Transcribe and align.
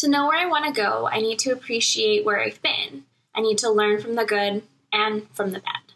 To 0.00 0.08
know 0.08 0.28
where 0.28 0.38
I 0.38 0.46
want 0.46 0.64
to 0.64 0.72
go, 0.72 1.10
I 1.12 1.20
need 1.20 1.38
to 1.40 1.50
appreciate 1.50 2.24
where 2.24 2.42
I've 2.42 2.62
been. 2.62 3.04
I 3.34 3.42
need 3.42 3.58
to 3.58 3.68
learn 3.68 4.00
from 4.00 4.14
the 4.14 4.24
good 4.24 4.62
and 4.90 5.28
from 5.34 5.50
the 5.50 5.60
bad. 5.60 5.92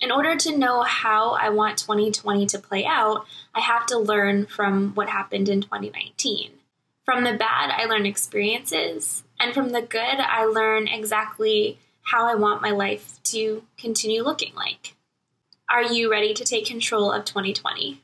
In 0.00 0.10
order 0.10 0.36
to 0.36 0.56
know 0.56 0.84
how 0.84 1.32
I 1.32 1.50
want 1.50 1.76
2020 1.76 2.46
to 2.46 2.58
play 2.58 2.86
out, 2.86 3.26
I 3.54 3.60
have 3.60 3.84
to 3.88 3.98
learn 3.98 4.46
from 4.46 4.94
what 4.94 5.10
happened 5.10 5.50
in 5.50 5.60
2019. 5.60 6.52
From 7.04 7.24
the 7.24 7.34
bad, 7.34 7.70
I 7.70 7.84
learn 7.84 8.06
experiences, 8.06 9.22
and 9.38 9.52
from 9.52 9.68
the 9.68 9.82
good, 9.82 10.00
I 10.00 10.46
learn 10.46 10.88
exactly 10.88 11.78
how 12.04 12.26
I 12.26 12.36
want 12.36 12.62
my 12.62 12.70
life 12.70 13.22
to 13.24 13.64
continue 13.76 14.22
looking 14.22 14.54
like. 14.54 14.94
Are 15.68 15.82
you 15.82 16.10
ready 16.10 16.32
to 16.32 16.44
take 16.44 16.64
control 16.64 17.12
of 17.12 17.26
2020? 17.26 18.00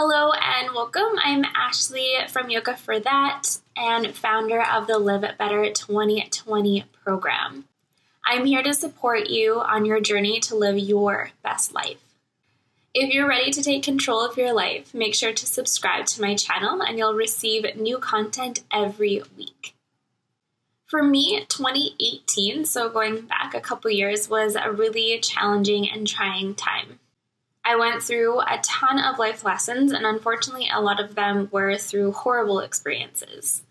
Hello 0.00 0.30
and 0.30 0.76
welcome. 0.76 1.18
I'm 1.24 1.44
Ashley 1.56 2.12
from 2.28 2.50
Yoga 2.50 2.76
for 2.76 3.00
That 3.00 3.58
and 3.76 4.14
founder 4.14 4.62
of 4.62 4.86
the 4.86 4.96
Live 4.96 5.22
Better 5.36 5.72
2020 5.72 6.84
program. 7.02 7.64
I'm 8.24 8.46
here 8.46 8.62
to 8.62 8.74
support 8.74 9.28
you 9.28 9.58
on 9.58 9.84
your 9.84 10.00
journey 10.00 10.38
to 10.38 10.54
live 10.54 10.78
your 10.78 11.32
best 11.42 11.74
life. 11.74 11.98
If 12.94 13.12
you're 13.12 13.26
ready 13.26 13.50
to 13.50 13.60
take 13.60 13.82
control 13.82 14.24
of 14.24 14.36
your 14.36 14.52
life, 14.52 14.94
make 14.94 15.16
sure 15.16 15.32
to 15.32 15.46
subscribe 15.46 16.06
to 16.06 16.22
my 16.22 16.36
channel 16.36 16.80
and 16.80 16.96
you'll 16.96 17.14
receive 17.14 17.74
new 17.74 17.98
content 17.98 18.62
every 18.70 19.20
week. 19.36 19.74
For 20.86 21.02
me, 21.02 21.44
2018, 21.48 22.66
so 22.66 22.88
going 22.88 23.22
back 23.22 23.52
a 23.52 23.60
couple 23.60 23.90
years, 23.90 24.28
was 24.30 24.54
a 24.54 24.70
really 24.70 25.18
challenging 25.18 25.90
and 25.90 26.06
trying 26.06 26.54
time. 26.54 27.00
I 27.68 27.76
went 27.76 28.02
through 28.02 28.40
a 28.40 28.58
ton 28.62 28.98
of 28.98 29.18
life 29.18 29.44
lessons, 29.44 29.92
and 29.92 30.06
unfortunately, 30.06 30.70
a 30.72 30.80
lot 30.80 31.04
of 31.04 31.14
them 31.14 31.50
were 31.52 31.76
through 31.76 32.12
horrible 32.12 32.60
experiences. 32.60 33.62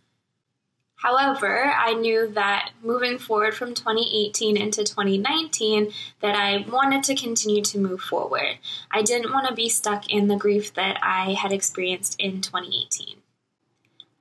However, 0.97 1.73
I 1.75 1.95
knew 1.95 2.27
that 2.27 2.73
moving 2.83 3.17
forward 3.17 3.55
from 3.55 3.73
2018 3.73 4.55
into 4.55 4.83
2019 4.83 5.91
that 6.19 6.35
I 6.35 6.63
wanted 6.69 7.05
to 7.05 7.15
continue 7.15 7.63
to 7.63 7.79
move 7.79 8.01
forward. 8.01 8.59
I 8.91 9.01
didn't 9.01 9.33
want 9.33 9.47
to 9.47 9.55
be 9.55 9.67
stuck 9.67 10.07
in 10.11 10.27
the 10.27 10.35
grief 10.35 10.75
that 10.75 10.99
I 11.01 11.33
had 11.33 11.51
experienced 11.51 12.19
in 12.19 12.41
2018. 12.41 13.15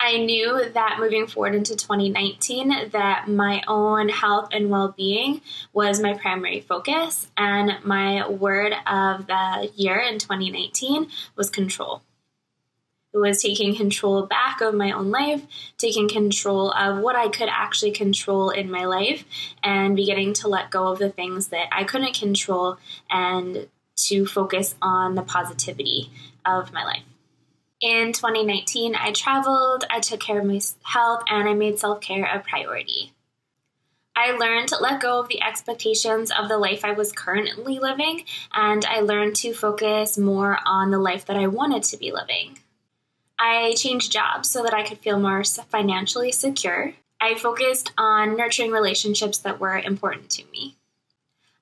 I 0.06 0.18
knew 0.18 0.70
that 0.72 0.98
moving 1.00 1.26
forward 1.26 1.56
into 1.56 1.74
2019 1.74 2.90
that 2.92 3.26
my 3.26 3.60
own 3.66 4.08
health 4.08 4.50
and 4.52 4.70
well-being 4.70 5.40
was 5.72 6.00
my 6.00 6.14
primary 6.14 6.60
focus 6.60 7.26
and 7.36 7.72
my 7.84 8.28
word 8.28 8.72
of 8.86 9.26
the 9.26 9.68
year 9.74 9.98
in 9.98 10.20
2019 10.20 11.08
was 11.34 11.50
control. 11.50 12.02
It 13.12 13.18
was 13.18 13.42
taking 13.42 13.74
control 13.74 14.26
back 14.26 14.60
of 14.60 14.74
my 14.74 14.92
own 14.92 15.10
life, 15.10 15.42
taking 15.76 16.08
control 16.08 16.70
of 16.70 16.98
what 16.98 17.16
I 17.16 17.26
could 17.26 17.48
actually 17.50 17.90
control 17.90 18.50
in 18.50 18.70
my 18.70 18.84
life 18.84 19.24
and 19.64 19.96
beginning 19.96 20.34
to 20.34 20.46
let 20.46 20.70
go 20.70 20.86
of 20.86 21.00
the 21.00 21.10
things 21.10 21.48
that 21.48 21.66
I 21.72 21.82
couldn't 21.82 22.14
control 22.14 22.78
and 23.10 23.66
to 23.96 24.24
focus 24.24 24.76
on 24.80 25.16
the 25.16 25.22
positivity 25.22 26.12
of 26.44 26.72
my 26.72 26.84
life. 26.84 27.02
In 27.86 28.12
2019, 28.12 28.96
I 28.96 29.12
traveled, 29.12 29.84
I 29.88 30.00
took 30.00 30.18
care 30.18 30.40
of 30.40 30.44
my 30.44 30.58
health, 30.82 31.22
and 31.28 31.48
I 31.48 31.54
made 31.54 31.78
self 31.78 32.00
care 32.00 32.24
a 32.24 32.40
priority. 32.40 33.12
I 34.16 34.32
learned 34.32 34.70
to 34.70 34.78
let 34.78 35.00
go 35.00 35.20
of 35.20 35.28
the 35.28 35.40
expectations 35.40 36.32
of 36.32 36.48
the 36.48 36.58
life 36.58 36.84
I 36.84 36.90
was 36.90 37.12
currently 37.12 37.78
living, 37.78 38.24
and 38.52 38.84
I 38.84 39.02
learned 39.02 39.36
to 39.36 39.54
focus 39.54 40.18
more 40.18 40.58
on 40.66 40.90
the 40.90 40.98
life 40.98 41.26
that 41.26 41.36
I 41.36 41.46
wanted 41.46 41.84
to 41.84 41.96
be 41.96 42.10
living. 42.10 42.58
I 43.38 43.74
changed 43.76 44.10
jobs 44.10 44.50
so 44.50 44.64
that 44.64 44.74
I 44.74 44.82
could 44.82 44.98
feel 44.98 45.20
more 45.20 45.44
financially 45.44 46.32
secure. 46.32 46.94
I 47.20 47.36
focused 47.36 47.92
on 47.96 48.36
nurturing 48.36 48.72
relationships 48.72 49.38
that 49.38 49.60
were 49.60 49.78
important 49.78 50.30
to 50.30 50.44
me. 50.50 50.74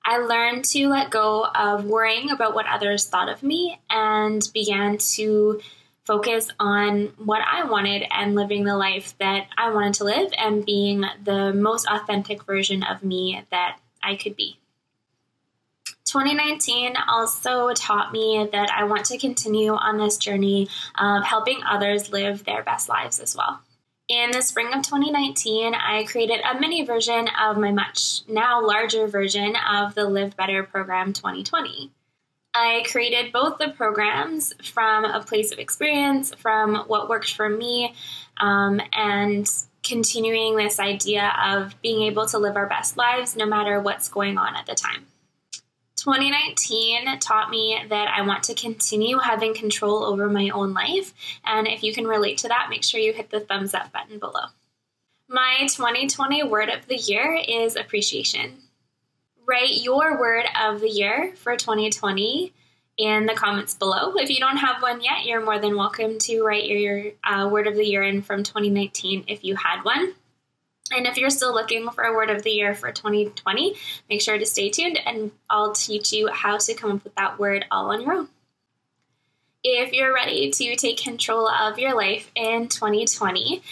I 0.03 0.17
learned 0.17 0.65
to 0.65 0.87
let 0.87 1.11
go 1.11 1.45
of 1.45 1.85
worrying 1.85 2.31
about 2.31 2.55
what 2.55 2.65
others 2.65 3.05
thought 3.05 3.29
of 3.29 3.43
me 3.43 3.79
and 3.91 4.41
began 4.55 4.97
to 5.13 5.61
focus 6.05 6.49
on 6.59 7.13
what 7.17 7.41
I 7.41 7.63
wanted 7.65 8.05
and 8.11 8.35
living 8.35 8.63
the 8.63 8.77
life 8.77 9.15
that 9.19 9.47
I 9.57 9.71
wanted 9.71 9.95
to 9.95 10.03
live 10.05 10.31
and 10.37 10.65
being 10.65 11.03
the 11.23 11.51
most 11.53 11.87
authentic 11.87 12.43
version 12.43 12.83
of 12.83 13.03
me 13.03 13.43
that 13.51 13.79
I 14.01 14.15
could 14.15 14.35
be. 14.35 14.59
2019 16.05 16.95
also 17.09 17.73
taught 17.73 18.13
me 18.13 18.47
that 18.51 18.71
I 18.71 18.83
want 18.83 19.05
to 19.05 19.17
continue 19.17 19.73
on 19.73 19.97
this 19.97 20.17
journey 20.17 20.69
of 20.97 21.23
helping 21.23 21.61
others 21.67 22.11
live 22.11 22.45
their 22.45 22.63
best 22.63 22.87
lives 22.87 23.19
as 23.19 23.35
well. 23.35 23.59
In 24.07 24.29
the 24.29 24.43
spring 24.43 24.67
of 24.67 24.83
2019, 24.83 25.73
I 25.73 26.03
created 26.03 26.39
a 26.41 26.59
mini 26.59 26.85
version 26.85 27.27
of 27.41 27.57
my 27.57 27.71
much 27.71 28.21
now 28.27 28.63
larger 28.63 29.07
version 29.07 29.55
of 29.55 29.95
the 29.95 30.05
Live 30.05 30.37
Better 30.37 30.61
Program 30.61 31.11
2020. 31.11 31.89
I 32.57 32.85
created 32.89 33.33
both 33.33 33.57
the 33.57 33.67
programs 33.67 34.53
from 34.63 35.03
a 35.03 35.21
place 35.21 35.51
of 35.51 35.59
experience, 35.59 36.33
from 36.35 36.85
what 36.87 37.09
worked 37.09 37.33
for 37.35 37.49
me, 37.49 37.93
um, 38.37 38.79
and 38.93 39.45
continuing 39.83 40.55
this 40.55 40.79
idea 40.79 41.33
of 41.45 41.75
being 41.81 42.03
able 42.03 42.25
to 42.27 42.37
live 42.37 42.55
our 42.55 42.67
best 42.67 42.95
lives 42.95 43.35
no 43.35 43.45
matter 43.45 43.81
what's 43.81 44.07
going 44.07 44.37
on 44.37 44.55
at 44.55 44.67
the 44.67 44.73
time. 44.73 45.05
2019 45.97 47.19
taught 47.19 47.49
me 47.49 47.77
that 47.89 48.07
I 48.07 48.21
want 48.21 48.43
to 48.43 48.53
continue 48.53 49.17
having 49.17 49.53
control 49.53 50.05
over 50.05 50.29
my 50.29 50.49
own 50.49 50.73
life. 50.73 51.13
And 51.43 51.67
if 51.67 51.83
you 51.83 51.93
can 51.93 52.07
relate 52.07 52.37
to 52.39 52.47
that, 52.47 52.67
make 52.69 52.85
sure 52.85 53.01
you 53.01 53.11
hit 53.11 53.31
the 53.31 53.41
thumbs 53.41 53.73
up 53.73 53.91
button 53.91 54.17
below. 54.17 54.45
My 55.27 55.67
2020 55.67 56.43
word 56.43 56.69
of 56.69 56.87
the 56.87 56.95
year 56.95 57.35
is 57.35 57.75
appreciation 57.75 58.61
write 59.47 59.83
your 59.83 60.19
word 60.19 60.45
of 60.59 60.81
the 60.81 60.89
year 60.89 61.33
for 61.37 61.55
2020 61.55 62.53
in 62.97 63.25
the 63.25 63.33
comments 63.33 63.73
below. 63.73 64.13
If 64.15 64.29
you 64.29 64.39
don't 64.39 64.57
have 64.57 64.81
one 64.81 65.01
yet, 65.01 65.25
you're 65.25 65.43
more 65.43 65.59
than 65.59 65.75
welcome 65.75 66.17
to 66.19 66.43
write 66.43 66.65
your 66.65 67.11
uh, 67.23 67.49
word 67.49 67.67
of 67.67 67.75
the 67.75 67.85
year 67.85 68.03
in 68.03 68.21
from 68.21 68.43
2019 68.43 69.25
if 69.27 69.43
you 69.43 69.55
had 69.55 69.83
one. 69.83 70.13
And 70.91 71.07
if 71.07 71.17
you're 71.17 71.31
still 71.31 71.53
looking 71.53 71.89
for 71.89 72.03
a 72.03 72.13
word 72.13 72.29
of 72.29 72.43
the 72.43 72.51
year 72.51 72.75
for 72.75 72.91
2020, 72.91 73.75
make 74.09 74.21
sure 74.21 74.37
to 74.37 74.45
stay 74.45 74.69
tuned 74.69 74.99
and 75.05 75.31
I'll 75.49 75.73
teach 75.73 76.13
you 76.13 76.29
how 76.31 76.57
to 76.57 76.73
come 76.73 76.91
up 76.91 77.03
with 77.03 77.15
that 77.15 77.39
word 77.39 77.65
all 77.71 77.91
on 77.91 78.01
your 78.01 78.13
own. 78.13 78.29
If 79.63 79.93
you're 79.93 80.13
ready 80.13 80.51
to 80.51 80.75
take 80.75 80.97
control 80.97 81.47
of 81.47 81.79
your 81.79 81.95
life 81.95 82.29
in 82.35 82.67
2020, 82.67 83.63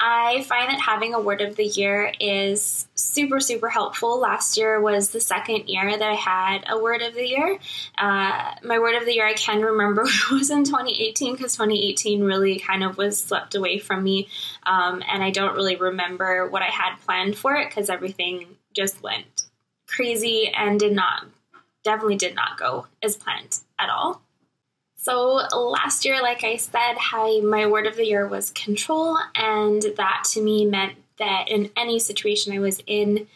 I 0.00 0.42
find 0.42 0.70
that 0.70 0.80
having 0.80 1.14
a 1.14 1.20
word 1.20 1.40
of 1.40 1.56
the 1.56 1.66
year 1.66 2.12
is 2.20 2.86
super, 2.94 3.40
super 3.40 3.68
helpful. 3.68 4.20
Last 4.20 4.56
year 4.56 4.80
was 4.80 5.10
the 5.10 5.20
second 5.20 5.68
year 5.68 5.90
that 5.90 6.08
I 6.08 6.14
had 6.14 6.64
a 6.68 6.78
word 6.78 7.02
of 7.02 7.14
the 7.14 7.26
year. 7.26 7.58
Uh, 7.96 8.54
my 8.62 8.78
word 8.78 8.94
of 8.94 9.06
the 9.06 9.14
year, 9.14 9.26
I 9.26 9.34
can 9.34 9.60
remember 9.60 10.02
was 10.30 10.50
in 10.50 10.62
2018 10.62 11.34
because 11.34 11.54
2018 11.54 12.22
really 12.22 12.60
kind 12.60 12.84
of 12.84 12.96
was 12.96 13.24
swept 13.24 13.56
away 13.56 13.80
from 13.80 14.04
me. 14.04 14.28
Um, 14.64 15.02
and 15.10 15.22
I 15.22 15.30
don't 15.30 15.56
really 15.56 15.76
remember 15.76 16.48
what 16.48 16.62
I 16.62 16.70
had 16.70 16.96
planned 17.04 17.36
for 17.36 17.56
it 17.56 17.68
because 17.68 17.90
everything 17.90 18.46
just 18.74 19.02
went 19.02 19.48
crazy 19.88 20.52
and 20.56 20.78
did 20.78 20.92
not, 20.92 21.24
definitely 21.82 22.16
did 22.16 22.36
not 22.36 22.56
go 22.56 22.86
as 23.02 23.16
planned 23.16 23.58
at 23.80 23.90
all. 23.90 24.22
So 25.00 25.46
last 25.56 26.04
year, 26.04 26.20
like 26.20 26.42
I 26.42 26.56
said, 26.56 26.96
I, 27.12 27.40
my 27.44 27.66
word 27.66 27.86
of 27.86 27.96
the 27.96 28.04
year 28.04 28.26
was 28.26 28.50
control, 28.50 29.16
and 29.36 29.80
that 29.96 30.24
to 30.32 30.42
me 30.42 30.66
meant 30.66 30.96
that 31.18 31.44
in 31.48 31.70
any 31.76 32.00
situation 32.00 32.52
I 32.52 32.58
was 32.58 32.82
in, 32.84 33.28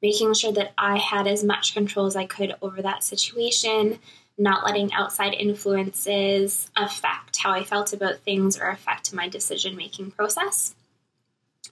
making 0.00 0.34
sure 0.34 0.52
that 0.52 0.72
I 0.78 0.96
had 0.96 1.26
as 1.26 1.42
much 1.42 1.74
control 1.74 2.06
as 2.06 2.14
I 2.14 2.24
could 2.24 2.54
over 2.62 2.80
that 2.82 3.02
situation, 3.02 3.98
not 4.38 4.64
letting 4.64 4.92
outside 4.92 5.34
influences 5.34 6.70
affect 6.76 7.38
how 7.38 7.50
I 7.50 7.64
felt 7.64 7.92
about 7.92 8.18
things 8.18 8.56
or 8.56 8.68
affect 8.68 9.12
my 9.12 9.28
decision 9.28 9.74
making 9.74 10.12
process. 10.12 10.76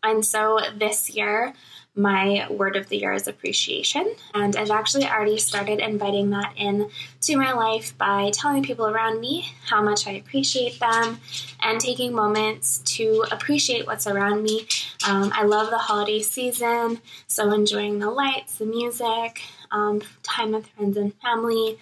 And 0.02 0.26
so 0.26 0.58
this 0.76 1.10
year, 1.10 1.54
my 1.96 2.46
word 2.50 2.76
of 2.76 2.88
the 2.88 2.98
year 2.98 3.12
is 3.12 3.26
appreciation. 3.26 4.14
And 4.34 4.54
I've 4.54 4.70
actually 4.70 5.06
already 5.06 5.38
started 5.38 5.80
inviting 5.80 6.30
that 6.30 6.52
in 6.56 6.90
to 7.22 7.36
my 7.38 7.52
life 7.52 7.96
by 7.96 8.30
telling 8.34 8.62
people 8.62 8.86
around 8.86 9.18
me 9.18 9.48
how 9.64 9.82
much 9.82 10.06
I 10.06 10.12
appreciate 10.12 10.78
them 10.78 11.18
and 11.62 11.80
taking 11.80 12.12
moments 12.12 12.78
to 12.96 13.24
appreciate 13.30 13.86
what's 13.86 14.06
around 14.06 14.42
me. 14.42 14.68
Um, 15.08 15.32
I 15.34 15.44
love 15.44 15.70
the 15.70 15.78
holiday 15.78 16.20
season, 16.20 17.00
so 17.26 17.50
enjoying 17.50 17.98
the 17.98 18.10
lights, 18.10 18.58
the 18.58 18.66
music, 18.66 19.40
um, 19.70 20.02
time 20.22 20.52
with 20.52 20.66
friends 20.66 20.98
and 20.98 21.14
family. 21.20 21.78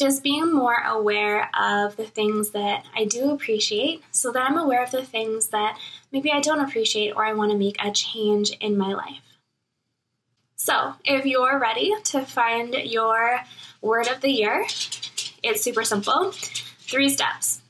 Just 0.00 0.22
being 0.22 0.50
more 0.50 0.82
aware 0.86 1.50
of 1.54 1.96
the 1.96 2.06
things 2.06 2.52
that 2.52 2.86
I 2.96 3.04
do 3.04 3.32
appreciate 3.32 4.02
so 4.10 4.32
that 4.32 4.50
I'm 4.50 4.56
aware 4.56 4.82
of 4.82 4.90
the 4.90 5.04
things 5.04 5.48
that 5.48 5.78
maybe 6.10 6.32
I 6.32 6.40
don't 6.40 6.60
appreciate 6.60 7.10
or 7.10 7.22
I 7.22 7.34
want 7.34 7.52
to 7.52 7.58
make 7.58 7.76
a 7.84 7.90
change 7.90 8.52
in 8.60 8.78
my 8.78 8.94
life. 8.94 9.29
So, 10.62 10.92
if 11.06 11.24
you're 11.24 11.58
ready 11.58 11.90
to 12.04 12.26
find 12.26 12.74
your 12.74 13.40
word 13.80 14.08
of 14.08 14.20
the 14.20 14.28
year, 14.28 14.66
it's 15.42 15.62
super 15.62 15.84
simple. 15.84 16.32
Three 16.32 17.08
steps. 17.08 17.62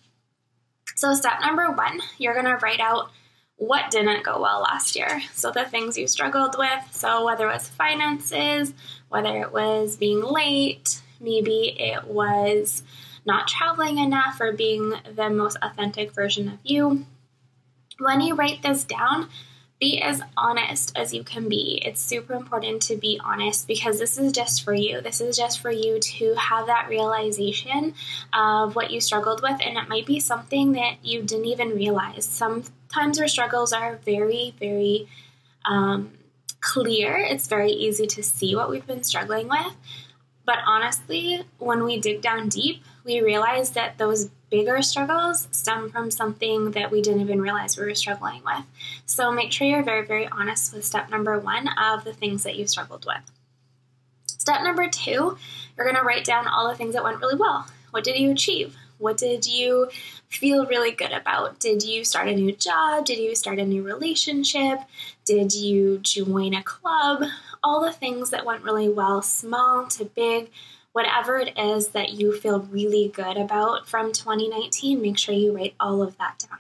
So, 0.96 1.14
step 1.14 1.34
number 1.40 1.70
one, 1.70 2.00
you're 2.18 2.34
going 2.34 2.46
to 2.46 2.56
write 2.56 2.80
out 2.80 3.12
what 3.54 3.92
didn't 3.92 4.24
go 4.24 4.42
well 4.42 4.62
last 4.62 4.96
year. 4.96 5.22
So, 5.34 5.52
the 5.52 5.66
things 5.66 5.96
you 5.96 6.08
struggled 6.08 6.58
with. 6.58 6.82
So, 6.90 7.24
whether 7.24 7.48
it 7.48 7.52
was 7.52 7.68
finances, 7.68 8.74
whether 9.08 9.40
it 9.40 9.52
was 9.52 9.96
being 9.96 10.20
late, 10.20 11.00
maybe 11.20 11.76
it 11.78 12.08
was 12.08 12.82
not 13.24 13.46
traveling 13.46 13.98
enough 13.98 14.40
or 14.40 14.52
being 14.52 14.94
the 15.14 15.30
most 15.30 15.58
authentic 15.62 16.12
version 16.12 16.48
of 16.48 16.58
you. 16.64 17.06
When 18.00 18.20
you 18.20 18.34
write 18.34 18.62
this 18.62 18.82
down, 18.82 19.28
be 19.80 20.00
as 20.02 20.20
honest 20.36 20.92
as 20.94 21.14
you 21.14 21.24
can 21.24 21.48
be. 21.48 21.80
It's 21.84 22.00
super 22.02 22.34
important 22.34 22.82
to 22.82 22.96
be 22.96 23.18
honest 23.24 23.66
because 23.66 23.98
this 23.98 24.18
is 24.18 24.32
just 24.32 24.62
for 24.62 24.74
you. 24.74 25.00
This 25.00 25.22
is 25.22 25.36
just 25.36 25.60
for 25.60 25.70
you 25.70 25.98
to 25.98 26.34
have 26.34 26.66
that 26.66 26.88
realization 26.88 27.94
of 28.32 28.76
what 28.76 28.90
you 28.90 29.00
struggled 29.00 29.42
with, 29.42 29.58
and 29.64 29.78
it 29.78 29.88
might 29.88 30.06
be 30.06 30.20
something 30.20 30.72
that 30.72 31.02
you 31.02 31.22
didn't 31.22 31.46
even 31.46 31.70
realize. 31.70 32.26
Sometimes 32.26 33.18
our 33.18 33.28
struggles 33.28 33.72
are 33.72 33.96
very, 34.04 34.54
very 34.60 35.08
um, 35.64 36.12
clear, 36.60 37.16
it's 37.16 37.48
very 37.48 37.72
easy 37.72 38.06
to 38.06 38.22
see 38.22 38.54
what 38.54 38.68
we've 38.68 38.86
been 38.86 39.02
struggling 39.02 39.48
with. 39.48 39.74
But 40.44 40.58
honestly, 40.66 41.44
when 41.58 41.84
we 41.84 41.98
dig 42.00 42.20
down 42.20 42.48
deep, 42.48 42.82
we 43.04 43.20
realize 43.20 43.70
that 43.70 43.96
those 43.96 44.30
bigger 44.50 44.82
struggles 44.82 45.48
stem 45.52 45.90
from 45.90 46.10
something 46.10 46.72
that 46.72 46.90
we 46.90 47.00
didn't 47.00 47.20
even 47.20 47.40
realize 47.40 47.78
we 47.78 47.86
were 47.86 47.94
struggling 47.94 48.42
with. 48.44 48.64
So 49.06 49.30
make 49.30 49.52
sure 49.52 49.66
you're 49.66 49.82
very, 49.82 50.04
very 50.06 50.26
honest 50.26 50.74
with 50.74 50.84
step 50.84 51.10
number 51.10 51.38
one 51.38 51.68
of 51.78 52.04
the 52.04 52.12
things 52.12 52.42
that 52.42 52.56
you 52.56 52.66
struggled 52.66 53.06
with. 53.06 53.30
Step 54.26 54.62
number 54.62 54.88
two, 54.88 55.36
you're 55.76 55.86
going 55.86 55.96
to 55.96 56.02
write 56.02 56.24
down 56.24 56.46
all 56.46 56.68
the 56.68 56.76
things 56.76 56.94
that 56.94 57.04
went 57.04 57.20
really 57.20 57.36
well. 57.36 57.66
What 57.90 58.04
did 58.04 58.18
you 58.18 58.32
achieve? 58.32 58.76
What 58.98 59.16
did 59.16 59.46
you 59.46 59.88
feel 60.28 60.66
really 60.66 60.92
good 60.92 61.12
about? 61.12 61.58
Did 61.58 61.82
you 61.82 62.04
start 62.04 62.28
a 62.28 62.34
new 62.34 62.52
job? 62.52 63.06
Did 63.06 63.18
you 63.18 63.34
start 63.34 63.58
a 63.58 63.64
new 63.64 63.82
relationship? 63.82 64.78
Did 65.24 65.54
you 65.54 65.98
join 65.98 66.54
a 66.54 66.62
club? 66.62 67.24
All 67.62 67.82
the 67.82 67.92
things 67.92 68.30
that 68.30 68.44
went 68.44 68.62
really 68.62 68.88
well, 68.88 69.22
small 69.22 69.86
to 69.88 70.04
big, 70.04 70.50
whatever 70.92 71.38
it 71.38 71.58
is 71.58 71.88
that 71.88 72.14
you 72.14 72.36
feel 72.36 72.60
really 72.60 73.08
good 73.08 73.36
about 73.36 73.88
from 73.88 74.12
2019, 74.12 75.00
make 75.00 75.18
sure 75.18 75.34
you 75.34 75.54
write 75.54 75.74
all 75.78 76.02
of 76.02 76.16
that 76.18 76.44
down. 76.48 76.58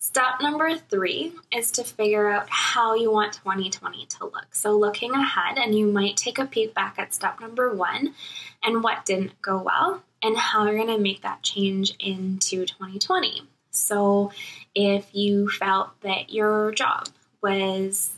Step 0.00 0.40
number 0.40 0.76
three 0.76 1.32
is 1.52 1.70
to 1.72 1.84
figure 1.84 2.30
out 2.30 2.48
how 2.48 2.94
you 2.94 3.12
want 3.12 3.34
2020 3.34 4.06
to 4.06 4.24
look. 4.24 4.46
So, 4.52 4.76
looking 4.76 5.12
ahead, 5.12 5.58
and 5.58 5.76
you 5.76 5.86
might 5.86 6.16
take 6.16 6.38
a 6.38 6.46
peek 6.46 6.72
back 6.72 6.98
at 6.98 7.12
step 7.12 7.40
number 7.40 7.74
one 7.74 8.14
and 8.62 8.82
what 8.82 9.04
didn't 9.04 9.40
go 9.42 9.60
well, 9.60 10.02
and 10.22 10.36
how 10.36 10.64
you're 10.64 10.76
going 10.76 10.96
to 10.96 10.98
make 10.98 11.22
that 11.22 11.42
change 11.42 11.94
into 11.98 12.64
2020. 12.64 13.42
So, 13.70 14.32
if 14.74 15.08
you 15.12 15.50
felt 15.50 16.00
that 16.00 16.32
your 16.32 16.72
job 16.72 17.08
was 17.42 18.12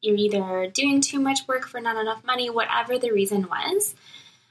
you're 0.00 0.16
either 0.16 0.70
doing 0.72 1.00
too 1.00 1.18
much 1.18 1.46
work 1.48 1.66
for 1.66 1.80
not 1.80 1.96
enough 1.96 2.24
money, 2.24 2.50
whatever 2.50 2.98
the 2.98 3.12
reason 3.12 3.48
was, 3.48 3.94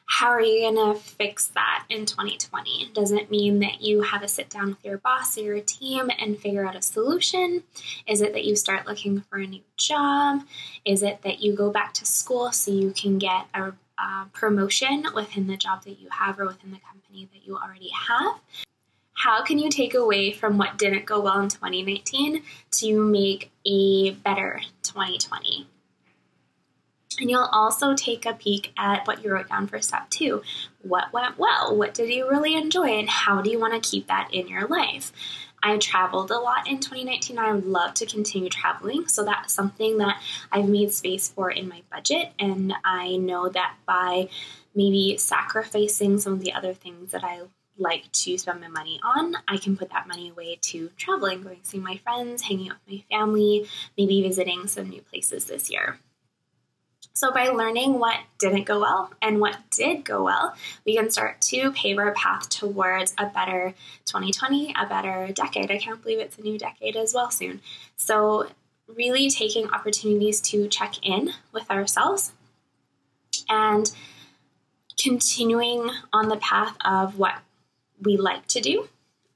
how 0.08 0.28
are 0.28 0.42
you 0.42 0.62
going 0.62 0.94
to 0.94 1.00
fix 1.00 1.48
that 1.48 1.86
in 1.90 2.06
2020? 2.06 2.92
Does 2.94 3.12
it 3.12 3.32
mean 3.32 3.60
that 3.60 3.82
you 3.82 4.04
have 4.04 4.22
a 4.22 4.28
sit 4.28 4.50
down 4.50 4.70
with 4.70 4.86
your 4.86 5.00
boss 5.00 5.38
or 5.38 5.42
your 5.42 5.60
team 5.62 6.12
and 6.20 6.40
figure 6.40 6.66
out 6.66 6.76
a 6.76 6.82
solution? 6.82 7.64
Is 8.08 8.22
it 8.22 8.34
that 8.34 8.46
you 8.46 8.56
start 8.56 8.86
looking 8.86 9.22
for 9.22 9.38
a 9.38 9.48
new 9.48 9.64
job? 9.78 10.44
Is 10.86 11.02
it 11.02 11.24
that 11.24 11.42
you 11.42 11.56
go 11.56 11.72
back 11.72 11.94
to 11.96 12.06
school 12.06 12.52
so 12.52 12.72
you 12.72 12.92
can 12.92 13.18
get 13.18 13.48
a, 13.56 13.74
a 14.00 14.28
promotion 14.32 15.06
within 15.16 15.48
the 15.48 15.58
job 15.58 15.84
that 15.86 16.00
you 16.00 16.08
have 16.12 16.40
or 16.40 16.46
within 16.46 16.72
the 16.72 16.80
company 16.80 17.28
that 17.34 17.46
you 17.46 17.58
already 17.58 17.90
have? 18.08 18.36
How 19.14 19.44
can 19.44 19.58
you 19.58 19.70
take 19.70 19.96
away 19.96 20.32
from 20.32 20.58
what 20.60 20.78
didn't 20.78 21.06
go 21.06 21.20
well 21.20 21.40
in 21.40 21.50
2019 21.50 22.44
to 22.72 23.04
make 23.04 23.52
a 23.66 24.12
better 24.12 24.62
2020? 24.84 25.68
And 27.20 27.30
you'll 27.30 27.50
also 27.52 27.96
take 27.96 28.26
a 28.26 28.34
peek 28.34 28.74
at 28.78 29.08
what 29.08 29.24
you 29.24 29.32
wrote 29.32 29.50
down 29.50 29.68
for 29.68 29.82
step 29.82 30.10
two. 30.10 30.42
What 30.82 31.14
went 31.14 31.38
well? 31.38 31.76
What 31.76 31.94
did 31.94 32.10
you 32.10 32.30
really 32.30 32.56
enjoy? 32.56 32.90
And 33.00 33.10
how 33.10 33.42
do 33.42 33.50
you 33.50 33.60
want 33.60 33.82
to 33.82 33.90
keep 33.90 34.08
that 34.08 34.30
in 34.34 34.48
your 34.48 34.68
life? 34.68 35.12
I 35.64 35.78
traveled 35.78 36.30
a 36.30 36.38
lot 36.38 36.68
in 36.68 36.80
2019. 36.80 37.40
I 37.40 37.52
would 37.52 37.66
love 37.66 37.96
to 37.96 38.06
continue 38.06 38.50
traveling. 38.50 39.08
So 39.08 39.24
that's 39.24 39.54
something 39.54 39.98
that 39.98 40.22
I've 40.52 40.70
made 40.70 40.92
space 40.92 41.30
for 41.30 41.50
in 41.50 41.68
my 41.68 41.82
budget. 41.92 42.34
And 42.38 42.74
I 42.84 43.18
know 43.18 43.50
that 43.50 43.76
by 43.88 44.30
maybe 44.76 45.18
sacrificing 45.18 46.20
some 46.20 46.34
of 46.34 46.42
the 46.42 46.54
other 46.54 46.74
things 46.74 47.12
that 47.12 47.24
I 47.24 47.42
like 47.78 48.12
to 48.12 48.38
spend 48.38 48.62
my 48.62 48.68
money 48.68 49.00
on, 49.04 49.36
I 49.48 49.58
can 49.58 49.76
put 49.76 49.90
that 49.90 50.08
money 50.08 50.30
away 50.30 50.58
to 50.62 50.90
traveling, 50.98 51.42
going 51.42 51.62
to 51.62 51.68
see 51.68 51.80
my 51.80 51.98
friends, 51.98 52.44
hanging 52.44 52.70
out 52.70 52.78
with 52.86 52.96
my 52.96 53.18
family, 53.18 53.68
maybe 53.98 54.22
visiting 54.22 54.68
some 54.68 54.90
new 54.90 55.02
places 55.02 55.46
this 55.46 55.70
year. 55.70 56.00
So, 57.18 57.32
by 57.32 57.48
learning 57.48 57.98
what 57.98 58.20
didn't 58.40 58.66
go 58.66 58.82
well 58.82 59.10
and 59.22 59.40
what 59.40 59.58
did 59.72 60.04
go 60.04 60.22
well, 60.22 60.54
we 60.86 60.98
can 60.98 61.10
start 61.10 61.40
to 61.44 61.72
pave 61.72 61.98
our 61.98 62.12
path 62.12 62.50
towards 62.50 63.14
a 63.18 63.28
better 63.28 63.74
2020, 64.04 64.76
a 64.78 64.86
better 64.86 65.30
decade. 65.34 65.72
I 65.72 65.78
can't 65.78 66.02
believe 66.02 66.20
it's 66.20 66.38
a 66.38 66.42
new 66.42 66.60
decade 66.60 66.98
as 66.98 67.14
well 67.14 67.32
soon. 67.32 67.62
So, 67.96 68.50
really 68.94 69.30
taking 69.30 69.70
opportunities 69.70 70.42
to 70.42 70.68
check 70.68 70.96
in 71.08 71.32
with 71.54 71.72
ourselves 71.72 72.34
and 73.48 73.90
continuing 75.02 75.90
on 76.12 76.28
the 76.28 76.38
path 76.38 76.76
of 76.84 77.18
what 77.18 77.36
we 78.02 78.18
like 78.18 78.46
to 78.48 78.60
do, 78.60 78.90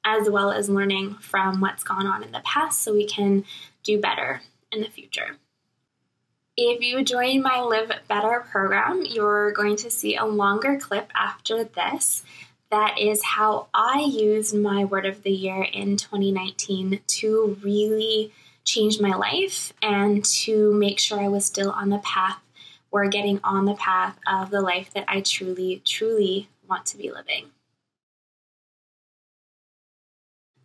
as 0.04 0.30
well 0.30 0.52
as 0.52 0.70
learning 0.70 1.14
from 1.22 1.62
what's 1.62 1.86
gone 1.86 2.08
on 2.08 2.24
in 2.24 2.34
the 2.34 2.42
past 2.42 2.82
so 2.82 2.92
we 2.92 3.08
can 3.08 3.46
do 3.84 4.02
better 4.02 4.42
in 4.70 4.82
the 4.82 4.90
future. 4.90 5.38
If 6.62 6.82
you 6.82 7.06
join 7.06 7.42
my 7.42 7.62
Live 7.62 7.90
Better 8.10 8.46
program, 8.52 9.06
you're 9.06 9.54
going 9.54 9.78
to 9.78 9.90
see 9.90 10.18
a 10.18 10.26
longer 10.26 10.78
clip 10.78 11.10
after 11.16 11.64
this. 11.64 12.22
That 12.70 13.00
is 13.00 13.24
how 13.24 13.68
I 13.74 14.02
used 14.02 14.54
my 14.54 14.84
word 14.84 15.06
of 15.06 15.24
the 15.24 15.32
year 15.32 15.64
in 15.64 15.96
2019 15.96 17.00
to 17.08 17.58
really 17.64 18.34
change 18.66 19.00
my 19.00 19.16
life 19.16 19.72
and 19.82 20.26
to 20.26 20.74
make 20.74 21.00
sure 21.00 21.22
I 21.22 21.30
was 21.30 21.46
still 21.46 21.72
on 21.72 21.92
the 21.92 22.00
path 22.00 22.42
or 22.92 23.08
getting 23.08 23.40
on 23.42 23.64
the 23.64 23.76
path 23.76 24.20
of 24.28 24.50
the 24.50 24.60
life 24.60 24.92
that 24.94 25.06
I 25.08 25.22
truly, 25.22 25.82
truly 25.86 26.50
want 26.68 26.86
to 26.88 26.98
be 26.98 27.10
living. 27.10 27.52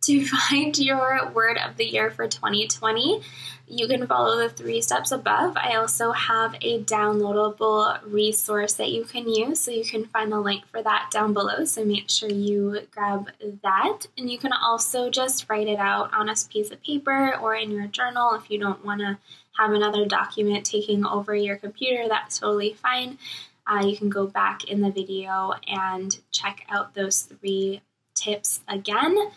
To 0.05 0.25
find 0.49 0.77
your 0.77 1.31
word 1.31 1.57
of 1.57 1.77
the 1.77 1.85
year 1.85 2.11
for 2.11 2.27
2020, 2.27 3.21
you 3.67 3.87
can 3.87 4.05
follow 4.05 4.37
the 4.37 4.49
three 4.49 4.79
steps 4.81 5.11
above. 5.11 5.57
I 5.57 5.75
also 5.75 6.11
have 6.11 6.55
a 6.61 6.83
downloadable 6.83 7.99
resource 8.05 8.73
that 8.73 8.91
you 8.91 9.03
can 9.05 9.27
use, 9.27 9.59
so 9.59 9.71
you 9.71 9.83
can 9.83 10.05
find 10.05 10.31
the 10.31 10.39
link 10.39 10.67
for 10.67 10.83
that 10.83 11.09
down 11.11 11.33
below. 11.33 11.65
So 11.65 11.83
make 11.83 12.11
sure 12.11 12.29
you 12.29 12.81
grab 12.91 13.31
that. 13.63 14.01
And 14.15 14.29
you 14.29 14.37
can 14.37 14.53
also 14.53 15.09
just 15.09 15.49
write 15.49 15.67
it 15.67 15.79
out 15.79 16.13
on 16.13 16.29
a 16.29 16.35
piece 16.51 16.69
of 16.69 16.83
paper 16.83 17.35
or 17.37 17.55
in 17.55 17.71
your 17.71 17.87
journal 17.87 18.35
if 18.35 18.51
you 18.51 18.59
don't 18.59 18.85
want 18.85 19.01
to 19.01 19.17
have 19.57 19.71
another 19.71 20.05
document 20.05 20.65
taking 20.65 21.03
over 21.03 21.33
your 21.33 21.55
computer, 21.55 22.07
that's 22.07 22.37
totally 22.39 22.73
fine. 22.73 23.17
Uh, 23.65 23.83
you 23.83 23.97
can 23.97 24.09
go 24.09 24.27
back 24.27 24.65
in 24.65 24.81
the 24.81 24.91
video 24.91 25.53
and 25.67 26.19
check 26.29 26.63
out 26.69 26.93
those 26.93 27.23
three 27.23 27.81
tips 28.13 28.59
again. 28.67 29.31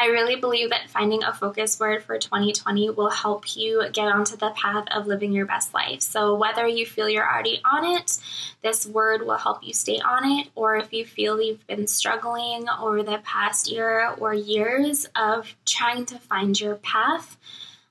I 0.00 0.06
really 0.06 0.36
believe 0.36 0.70
that 0.70 0.88
finding 0.90 1.24
a 1.24 1.32
focus 1.32 1.80
word 1.80 2.04
for 2.04 2.18
2020 2.18 2.90
will 2.90 3.10
help 3.10 3.56
you 3.56 3.84
get 3.92 4.06
onto 4.06 4.36
the 4.36 4.50
path 4.50 4.86
of 4.94 5.08
living 5.08 5.32
your 5.32 5.44
best 5.44 5.74
life. 5.74 6.02
So, 6.02 6.36
whether 6.36 6.68
you 6.68 6.86
feel 6.86 7.08
you're 7.08 7.28
already 7.28 7.60
on 7.64 7.84
it, 7.84 8.16
this 8.62 8.86
word 8.86 9.26
will 9.26 9.38
help 9.38 9.64
you 9.64 9.74
stay 9.74 9.98
on 9.98 10.38
it, 10.38 10.50
or 10.54 10.76
if 10.76 10.92
you 10.92 11.04
feel 11.04 11.42
you've 11.42 11.66
been 11.66 11.88
struggling 11.88 12.66
over 12.80 13.02
the 13.02 13.18
past 13.24 13.72
year 13.72 14.14
or 14.18 14.32
years 14.32 15.08
of 15.16 15.56
trying 15.66 16.06
to 16.06 16.18
find 16.20 16.60
your 16.60 16.76
path. 16.76 17.36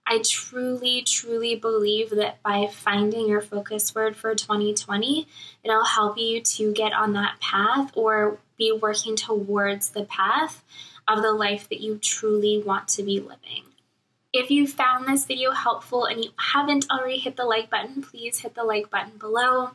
I 0.10 0.24
truly, 0.24 1.02
truly 1.02 1.56
believe 1.56 2.12
that 2.12 2.42
by 2.42 2.68
finding 2.72 3.28
your 3.28 3.42
focus 3.42 3.94
word 3.94 4.16
for 4.16 4.34
2020, 4.34 5.28
it'll 5.62 5.84
help 5.84 6.18
you 6.18 6.40
to 6.40 6.72
get 6.72 6.94
on 6.94 7.12
that 7.14 7.42
path 7.42 7.92
or 7.96 8.38
be 8.58 8.72
working 8.72 9.18
towards 9.18 9.90
the 9.90 10.06
path 10.06 10.64
of 11.08 11.22
the 11.22 11.34
life 11.34 11.70
that 11.70 11.82
you 11.82 11.98
truly 11.98 12.62
want 12.64 12.88
to 12.90 13.04
be 13.04 13.20
living. 13.20 13.64
If 14.34 14.52
you 14.52 14.68
found 14.68 15.08
this 15.08 15.26
video 15.26 15.52
helpful 15.52 16.06
and 16.06 16.24
you 16.24 16.32
haven't 16.38 16.86
already 16.92 17.18
hit 17.18 17.38
the 17.38 17.46
like 17.46 17.70
button, 17.70 18.04
please 18.04 18.40
hit 18.40 18.56
the 18.56 18.64
like 18.64 18.90
button 18.90 19.18
below. 19.18 19.72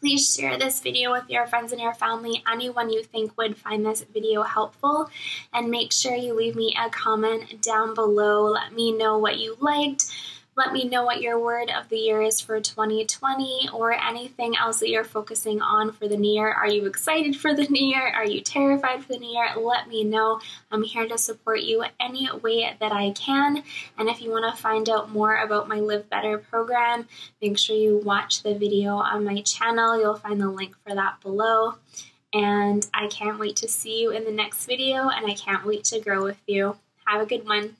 Please 0.00 0.34
share 0.34 0.58
this 0.58 0.80
video 0.80 1.12
with 1.12 1.30
your 1.30 1.46
friends 1.46 1.72
and 1.72 1.80
your 1.80 1.94
family, 1.94 2.42
anyone 2.50 2.90
you 2.90 3.02
think 3.02 3.36
would 3.38 3.56
find 3.56 3.86
this 3.86 4.02
video 4.02 4.42
helpful. 4.42 5.08
And 5.52 5.70
make 5.70 5.92
sure 5.92 6.14
you 6.14 6.34
leave 6.34 6.56
me 6.56 6.76
a 6.78 6.90
comment 6.90 7.62
down 7.62 7.94
below. 7.94 8.42
Let 8.44 8.74
me 8.74 8.92
know 8.92 9.16
what 9.16 9.38
you 9.38 9.56
liked, 9.60 10.04
Let 10.56 10.72
me 10.72 10.88
know 10.88 11.04
what 11.04 11.20
your 11.20 11.40
word 11.40 11.68
of 11.68 11.88
the 11.88 11.96
year 11.96 12.22
is 12.22 12.40
for 12.40 12.60
2020 12.60 13.70
or 13.72 13.92
anything 13.92 14.56
else 14.56 14.78
that 14.78 14.88
you're 14.88 15.02
focusing 15.02 15.60
on 15.60 15.90
for 15.90 16.06
the 16.06 16.16
new 16.16 16.32
year. 16.32 16.52
Are 16.52 16.68
you 16.68 16.86
excited 16.86 17.34
for 17.36 17.52
the 17.52 17.64
new 17.70 17.84
year? 17.84 18.12
Are 18.14 18.24
you 18.24 18.40
terrified 18.40 19.02
for 19.02 19.14
the 19.14 19.18
new 19.18 19.32
year? 19.32 19.48
Let 19.56 19.88
me 19.88 20.04
know. 20.04 20.40
I'm 20.70 20.84
here 20.84 21.08
to 21.08 21.18
support 21.18 21.62
you 21.62 21.84
any 21.98 22.28
way 22.40 22.76
that 22.78 22.92
I 22.92 23.10
can. 23.10 23.64
And 23.98 24.08
if 24.08 24.22
you 24.22 24.30
want 24.30 24.54
to 24.54 24.62
find 24.62 24.88
out 24.88 25.10
more 25.10 25.38
about 25.38 25.68
my 25.68 25.80
Live 25.80 26.08
Better 26.08 26.38
program, 26.38 27.08
make 27.42 27.58
sure 27.58 27.76
you 27.76 27.98
watch 28.04 28.44
the 28.44 28.54
video 28.54 28.94
on 28.94 29.24
my 29.24 29.40
channel. 29.42 29.98
You'll 29.98 30.14
find 30.14 30.40
the 30.40 30.48
link 30.48 30.76
for 30.86 30.94
that 30.94 31.20
below. 31.20 31.74
And 32.32 32.86
I 32.94 33.08
can't 33.08 33.40
wait 33.40 33.56
to 33.56 33.68
see 33.68 34.02
you 34.02 34.10
in 34.10 34.24
the 34.24 34.32
next 34.32 34.66
video, 34.66 35.08
and 35.08 35.26
I 35.26 35.34
can't 35.34 35.64
wait 35.64 35.84
to 35.84 36.00
grow 36.00 36.22
with 36.22 36.40
you. 36.46 36.76
Have 37.06 37.22
a 37.22 37.26
good 37.26 37.46
one. 37.46 37.76